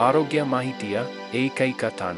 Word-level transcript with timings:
ಆರೋಗ್ಯ 0.00 0.42
ಮಾಹಿತಿಯ 0.42 1.00
ಏಕೈಕ 1.34 1.84
ತಾಣ. 1.84 2.16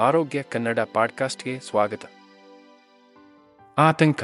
ಆರೋಗ್ಯ 0.00 0.42
ಕನ್ನಡ 0.42 0.78
ಪಾಡ್ಕಾಸ್ಟ್ಗೆ 0.94 1.58
ಸ್ವಾಗತ. 1.58 2.00
ಆತಂಕ, 3.78 4.22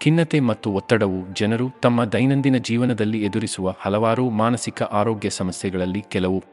ಖಿನ್ನತೆ 0.00 0.40
ಮತ್ತು 0.40 0.72
ಒತ್ತಡವು 0.72 1.34
ಜನರು 1.34 1.70
ತಮ್ಮ 1.82 2.04
ದೈನಂದಿನ 2.04 2.56
ಜೀವನದಲ್ಲಿ 2.56 3.24
ಎದುರಿಸುವ 3.24 3.74
ಹಲವಾರು 3.78 4.30
ಮಾನಸಿಕ 4.30 4.82
ಆರೋಗ್ಯ 4.82 5.30
ಸಮಸ್ಯೆಗಳಲ್ಲಿ 5.30 6.02
ಕೆಲವು. 6.02 6.44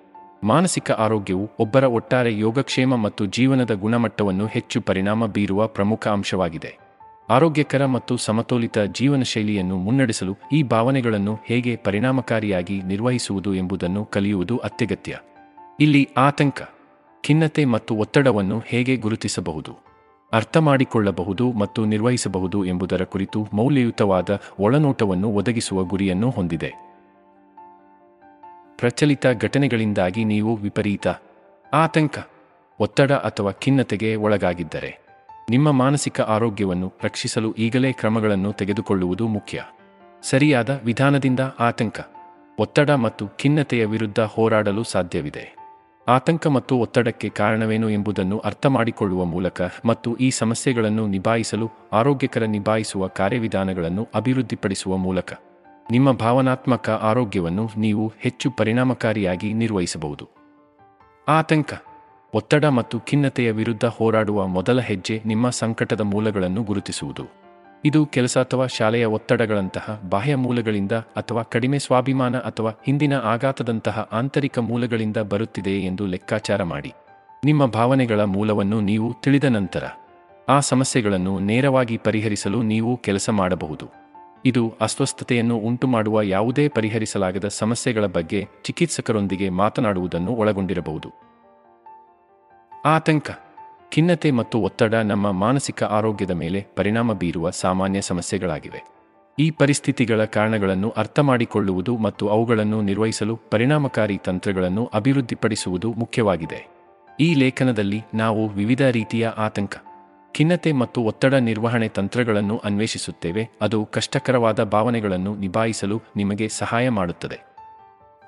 ಮಾನಸಿಕ 0.44 0.92
ಆರೋಗ್ಯವು 0.92 1.50
ಒಬ್ಬರ 1.60 1.84
ಒಟ್ಟಾರೆ 1.84 2.40
ಯೋಗಕ್ಷೇಮ 2.40 2.96
ಮತ್ತು 2.96 3.26
ಜೀವನದ 3.26 3.72
ಗುಣಮಟ್ಟವನ್ನು 3.72 4.46
ಹೆಚ್ಚು 4.46 4.82
ಪರಿಣಾಮ 4.82 5.26
ಬೀರುವ 5.26 5.68
ಪ್ರಮುಖ 5.68 6.08
ಅಂಶವಾಗಿದೆ. 6.08 6.85
ಆರೋಗ್ಯಕರ 7.30 7.86
ಮತ್ತು 7.86 8.18
ಸಮತೋಲಿತ 8.18 8.78
ಜೀವನ 8.80 9.22
ಶೈಲಿಯನ್ನು 9.22 9.78
ಮುನ್ನಡೆಸಲು 9.78 10.36
ಈ 10.52 10.64
ಭಾವನೆಗಳನ್ನು 10.64 11.40
ಹೇಗೆ 11.46 11.76
ಪರಿಣಾಮಕಾರಿಯಾಗಿ 11.76 12.82
ನಿರ್ವಹಿಸುವುದು 12.82 13.56
ಎಂಬುದನ್ನು 13.56 14.06
ಕಲಿಯುವುದು 14.06 14.58
ಅತ್ಯಗತ್ಯ. 14.58 15.20
ಇಲ್ಲಿ 15.80 16.10
ಆತಂಕ, 16.18 16.62
ಖಿನ್ನತೆ 17.24 17.66
ಮತ್ತು 17.66 17.96
ಒತ್ತಡವನ್ನು 17.96 18.64
ಹೇಗೆ 18.66 18.96
ಗುರುತಿಸಬಹುದು 18.96 19.72
ಅರ್ಥಮಾಡಿಕೊಳ್ಳಬಹುದು 20.34 21.52
ಮತ್ತು 21.52 21.86
ನಿರ್ವಹಿಸಬಹುದು 21.86 22.66
ಎಂಬುದರ 22.66 23.04
ಕುರಿತು 23.04 23.48
ಮೌಲ್ಯಯುತವಾದ 23.54 24.42
ಒಳನೋಟವನ್ನು 24.60 25.30
ಒದಗಿಸುವ 25.30 25.84
ಗುರಿಯನ್ನು 25.84 26.30
ಹೊಂದಿದೆ. 26.30 26.74
ಪ್ರಚಲಿತ 28.78 29.28
ಘಟನೆಗಳಿಂದಾಗಿ 29.28 30.24
ನೀವು 30.24 30.56
ವಿಪರೀತ 30.56 31.08
ಆತಂಕ, 31.74 32.20
ಒತ್ತಡ 32.80 33.12
ಅಥವಾ 33.12 33.52
ಖಿನ್ನತೆಗೆ 33.52 34.16
ಒಳಗಾಗಿದ್ದರೆ 34.16 35.05
ನಿಮ್ಮ 35.50 35.72
ಮಾನಸಿಕ 35.72 36.22
ಆರೋಗ್ಯವನ್ನು 36.22 36.94
ರಕ್ಷಿಸಲು 37.04 37.54
ಈಗಲೇ 37.54 37.92
ಕ್ರಮಗಳನ್ನು 37.92 38.52
ತೆಗೆದುಕೊಳ್ಳುವುದು 38.52 39.28
ಮುಖ್ಯ. 39.28 39.64
ಸರಿಯಾದ 40.24 40.82
ವಿಧಾನದಿಂದ 40.84 41.40
ಆತಂಕ, 41.60 42.00
ಒತ್ತಡ 42.60 42.92
ಮತ್ತು 42.92 43.28
ಖಿನ್ನತೆಯ 43.28 43.86
ವಿರುದ್ಧ 43.86 44.20
ಹೋರಾಡಲು 44.20 44.84
ಸಾಧ್ಯವಿದೆ. 44.84 45.56
ಆತಂಕ 46.08 46.48
ಮತ್ತು 46.48 46.78
ಒತ್ತಡಕ್ಕೆ 46.78 47.30
ಕಾರಣವೇನು 47.30 47.90
ಎಂಬುದನ್ನು 47.90 48.40
ಅರ್ಥಮಾಡಿಕೊಳ್ಳುವ 48.40 49.26
ಮೂಲಕ 49.26 49.62
ಮತ್ತು 49.86 50.16
ಈ 50.16 50.30
ಸಮಸ್ಯೆಗಳನ್ನು 50.30 51.08
ನಿಭಾಯಿಸಲು, 51.08 51.72
ಆರೋಗ್ಯಕರ 51.94 52.44
ನಿಭಾಯಿಸುವ 52.44 53.08
ಕಾರ್ಯವಿಧಾನಗಳನ್ನು 53.08 54.08
ಅಭಿವೃದ್ಧಿಪಡಿಸುವ 54.16 54.98
ಮೂಲಕ. 54.98 55.34
ನಿಮ್ಮ 55.92 56.12
ಭಾವನಾತ್ಮಕ 56.12 56.90
ಆರೋಗ್ಯವನ್ನು 56.90 57.70
ನೀವು 57.78 58.14
ಹೆಚ್ಚು 58.20 58.52
ಪರಿಣಾಮಕಾರಿಯಾಗಿ 58.52 59.54
ನಿರ್ವಹಿಸಬಹುದು. 59.54 60.30
ಆತಂಕ 61.28 61.74
ಒತ್ತಡ 62.36 62.66
ಮತ್ತು 62.66 63.00
ಖಿನ್ನತೆಯ 63.00 63.52
ವಿರುದ್ಧ 63.52 63.86
ಹೋರಾಡುವ 63.86 64.48
ಮೊದಲ 64.48 64.80
ಹೆಜ್ಜೆ 64.80 65.22
ನಿಮ್ಮ 65.26 65.50
ಸಂಕಟದ 65.50 66.02
ಮೂಲಗಳನ್ನು 66.02 66.64
ಗುರುತಿಸುವುದು. 66.64 67.24
ಇದು 67.86 68.06
ಕೆಲಸ 68.06 68.38
ಅಥವಾ 68.38 68.68
ಶಾಲೆಯ 68.68 69.06
ಒತ್ತಡಗಳಂತಹ 69.06 70.02
ಬಾಹ್ಯ 70.10 70.36
ಮೂಲಗಳಿಂದ 70.36 70.92
ಅಥವಾ 70.92 71.44
ಕಡಿಮೆ 71.44 71.80
ಸ್ವಾಭಿಮಾನ 71.80 72.38
ಅಥವಾ 72.38 72.72
ಹಿಂದಿನ 72.86 73.14
ಆಘಾತದಂತಹ 73.14 74.10
ಆಂತರಿಕ 74.12 74.60
ಮೂಲಗಳಿಂದ 74.60 75.18
ಬರುತ್ತಿದೆ 75.18 75.72
ಎಂದು 75.72 76.06
ಲೆಕ್ಕಾಚಾರ 76.06 76.64
ಮಾಡಿ. 76.64 76.94
ನಿಮ್ಮ 77.46 77.66
ಭಾವನೆಗಳ 77.66 78.24
ಮೂಲವನ್ನು 78.24 78.82
ನೀವು 78.82 79.14
ತಿಳಿದ 79.24 79.44
ನಂತರ 79.44 79.84
ಆ 80.50 80.60
ಸಮಸ್ಯೆಗಳನ್ನು 80.60 81.40
ನೇರವಾಗಿ 81.40 81.98
ಪರಿಹರಿಸಲು 81.98 82.62
ನೀವು 82.64 82.98
ಕೆಲಸ 82.98 83.30
ಮಾಡಬಹುದು. 83.30 83.86
ಇದು 84.46 84.74
ಅಸ್ವಸ್ಥತೆಯನ್ನು 84.82 85.58
ಉಂಟುಮಾಡುವ 85.58 86.22
ಯಾವುದೇ 86.22 86.68
ಪರಿಹರಿಸಲಾಗದ 86.68 87.48
ಸಮಸ್ಯೆಗಳ 87.48 88.06
ಬಗ್ಗೆ 88.06 88.48
ಚಿಕಿತ್ಸಕರೊಂದಿಗೆ 88.64 89.50
ಮಾತನಾಡುವುದನ್ನು 89.50 90.32
ಒಳಗೊಂಡಿರಬಹುದು. 90.32 91.35
ಆತಂಕ, 92.88 93.32
ಖಿನ್ನತೆ 93.92 94.32
ಮತ್ತು 94.32 94.60
ಒತ್ತಡ 94.60 94.94
ನಮ್ಮ 94.94 95.32
ಮಾನಸಿಕ 95.32 95.84
ಆರೋಗ್ಯದ 95.84 96.32
ಮೇಲೆ 96.32 96.68
ಪರಿಣಾಮ 96.76 97.14
ಬೀರುವ 97.14 97.50
ಸಾಮಾನ್ಯ 97.50 98.02
ಸಮಸ್ಯೆಗಳಾಗಿವೆ. 98.02 98.82
ಈ 99.40 99.52
ಪರಿಸ್ಥಿತಿಗಳ 99.52 100.26
ಕಾರಣಗಳನ್ನು 100.26 100.90
ಅರ್ಥಮಾಡಿಕೊಳ್ಳುವುದು 100.90 101.98
ಮತ್ತು 101.98 102.30
ಅವುಗಳನ್ನು 102.30 102.82
ನಿರ್ವಹಿಸಲು 102.82 103.36
ಪರಿಣಾಮಕಾರಿ 103.36 104.18
ತಂತ್ರಗಳನ್ನು 104.18 104.86
ಅಭಿವೃದ್ಧಿಪಡಿಸುವುದು 104.94 105.94
ಮುಖ್ಯವಾಗಿದೆ. 105.94 106.68
ಈ 107.20 107.34
ಲೇಖನದಲ್ಲಿ 107.34 108.04
ನಾವು 108.14 108.48
ವಿವಿಧ 108.48 108.82
ರೀತಿಯ 108.82 109.28
ಆತಂಕ, 109.28 109.76
ಖಿನ್ನತೆ 110.38 110.72
ಮತ್ತು 110.72 111.02
ಒತ್ತಡ 111.02 111.34
ನಿರ್ವಹಣೆ 111.34 111.88
ತಂತ್ರಗಳನ್ನು 111.88 112.58
ಅನ್ವೇಷಿಸುತ್ತೇವೆ. 112.58 113.50
ಅದು 113.62 113.86
ಕಷ್ಟಕರವಾದ 113.86 114.64
ಭಾವನೆಗಳನ್ನು 114.64 115.36
ನಿಭಾಯಿಸಲು 115.36 116.02
ನಿಮಗೆ 116.16 116.50
ಸಹಾಯ 116.50 116.90
ಮಾಡುತ್ತದೆ. 116.90 117.40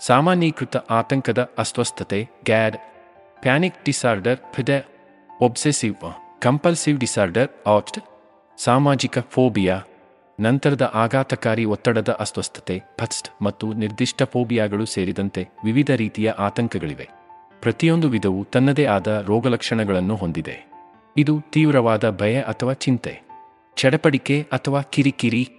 ಸಾಮಾನ್ಯೀಕೃತ 0.06 0.78
ಆತಂಕದ 0.78 1.51
ಅಸ್ವಸ್ಥತೆ, 1.57 2.29
ಗ್ಯಾಡ್ 2.46 2.78
ಪ್ಯಾನಿಕ್ 3.41 3.85
ಡಿಸಾರ್ಡರ್ 3.85 4.39
ಫಿಡೆ 4.53 4.85
ಒಬ್ಸೆಸಿವ್ 5.41 5.95
ಕಂಪಲ್ಸಿವ್ 6.39 6.99
ಡಿಸಾರ್ಡರ್ 6.99 7.67
ಆಟ್ 7.67 7.99
ಸಾಮಾಜಿಕ 8.57 9.19
ಫೋಬಿಯಾ, 9.19 9.81
ನಂತರದ 10.39 10.91
ಆಘಾತಕಾರಿ 10.93 11.65
ಒತ್ತಡದ 11.65 12.09
ಅಸ್ವಸ್ಥತೆ 12.09 12.83
ಫಸ್ಟ್ 12.97 13.43
ಮತ್ತು 13.43 13.73
ನಿರ್ದಿಷ್ಟ 13.73 14.23
ಫೋಬಿಯಾಗಳು 14.23 14.85
ಸೇರಿದಂತೆ 14.85 15.47
ವಿವಿಧ 15.63 15.91
ರೀತಿಯ 15.91 16.31
ಆತಂಕಗಳಿವೆ. 16.31 17.09
ಪ್ರತಿಯೊಂದು 17.61 18.09
ವಿಧವು 18.09 18.43
ತನ್ನದೇ 18.43 18.85
ಆದ 18.85 19.23
ರೋಗಲಕ್ಷಣಗಳನ್ನು 19.27 20.15
ಹೊಂದಿದೆ. 20.15 20.67
ಇದು 21.17 21.41
ತೀವ್ರವಾದ 21.51 22.09
ಭಯ 22.09 22.41
ಅಥವಾ 22.41 22.73
ಚಿಂತೆ, 22.73 23.21
ಚಡಪಡಿಕೆ 23.75 24.47
ಅಥವಾ 24.51 24.81
ಕಿರಿಕಿರಿ, 24.81 25.49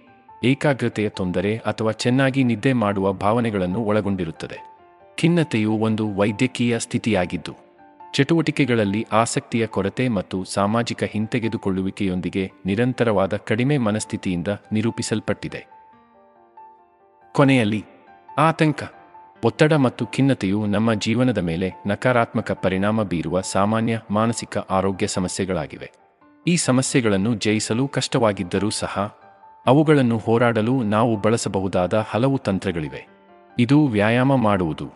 ಏಕಾಗ್ರತೆಯ 0.43 1.09
ತೊಂದರೆ 1.09 1.57
ಅಥವಾ 1.57 1.91
ಚೆನ್ನಾಗಿ 1.91 2.43
ನಿದ್ದೆ 2.43 2.73
ಮಾಡುವ 2.73 3.13
ಭಾವನೆಗಳನ್ನು 3.13 3.79
ಒಳಗೊಂಡಿರುತ್ತದೆ. 3.79 4.59
ಖಿನ್ನತೆಯು 5.17 5.71
ಒಂದು 5.71 6.15
ವೈದ್ಯಕೀಯ 6.15 6.79
ಸ್ಥಿತಿಯಾಗಿದ್ದು. 6.79 7.68
ಚಟುವಟಿಕೆಗಳಲ್ಲಿ 8.13 9.07
ಆಸಕ್ತಿಯ 9.11 9.67
ಕೊರತೆ 9.67 10.07
ಮತ್ತು 10.07 10.43
ಸಾಮಾಜಿಕ 10.43 11.03
ಹಿಂತೆಗೆದುಕೊಳ್ಳುವಿಕೆಯೊಂದಿಗೆ 11.03 12.51
ನಿರಂತರವಾದ 12.65 13.37
ಕಡಿಮೆ 13.37 13.77
ಮನಸ್ಥಿತಿಯಿಂದ 13.77 14.47
ನಿರೂಪಿಸಲ್ಪಟ್ಟಿದೆ. 14.71 15.67
ಕೊನೆಯಲ್ಲಿ, 17.31 17.85
ಆತಂಕ, 18.37 18.83
ಒತ್ತಡ 19.45 19.73
ಮತ್ತು 19.73 20.05
ಖಿನ್ನತೆಯು 20.05 20.65
ನಮ್ಮ 20.65 20.93
ಜೀವನದ 20.93 21.37
ಮೇಲೆ 21.37 21.71
ನಕಾರಾತ್ಮಕ 21.87 22.51
ಪರಿಣಾಮ 22.51 23.03
ಬೀರುವ 23.03 23.41
ಸಾಮಾನ್ಯ 23.41 24.01
ಮಾನಸಿಕ 24.11 24.57
ಆರೋಗ್ಯ 24.57 25.07
ಸಮಸ್ಯೆಗಳಾಗಿವೆ. 25.07 25.91
ಈ 26.47 26.55
ಸಮಸ್ಯೆಗಳನ್ನು 26.55 27.35
ಜಯಿಸಲು 27.35 27.87
ಕಷ್ಟವಾಗಿದ್ದರೂ 27.87 28.69
ಸಹ, 28.69 29.17
ಅವುಗಳನ್ನು 29.65 30.17
ಹೋರಾಡಲು 30.17 30.83
ನಾವು 30.83 31.17
ಬಳಸಬಹುದಾದ 31.17 32.05
ಹಲವು 32.09 32.37
ತಂತ್ರಗಳಿವೆ. 32.37 33.07
ಇದು 33.59 33.87
ವ್ಯಾಯಾಮ 33.87 34.35
ಮಾಡುವುದು, 34.35 34.89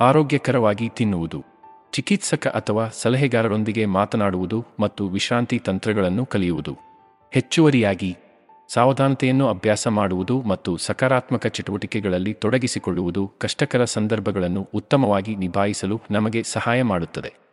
ಆರೋಗ್ಯಕರವಾಗಿ 0.00 0.88
ತಿನ್ನುವುದು 0.88 1.44
ಚಿಕಿತ್ಸಕ 1.92 2.46
ಅಥವಾ 2.46 2.88
ಸಲಹೆಗಾರರೊಂದಿಗೆ 2.88 3.86
ಮಾತನಾಡುವುದು 3.86 4.64
ಮತ್ತು 4.80 5.08
ವಿಶ್ರಾಂತಿ 5.08 5.58
ತಂತ್ರಗಳನ್ನು 5.58 6.26
ಕಲಿಯುವುದು. 6.26 6.76
ಹೆಚ್ಚುವರಿಯಾಗಿ, 7.32 8.16
ಸಾವಧಾನತೆಯನ್ನು 8.68 9.48
ಅಭ್ಯಾಸ 9.48 9.88
ಮಾಡುವುದು 9.88 10.42
ಮತ್ತು 10.42 10.76
ಸಕಾರಾತ್ಮಕ 10.76 11.46
ಚಟುವಟಿಕೆಗಳಲ್ಲಿ 11.46 12.34
ತೊಡಗಿಸಿಕೊಳ್ಳುವುದು 12.34 13.32
ಕಷ್ಟಕರ 13.38 13.84
ಸಂದರ್ಭಗಳನ್ನು 13.84 14.68
ಉತ್ತಮವಾಗಿ 14.74 15.36
ನಿಭಾಯಿಸಲು 15.36 16.00
ನಮಗೆ 16.10 16.42
ಸಹಾಯ 16.42 16.82
ಮಾಡುತ್ತದೆ. 16.82 17.47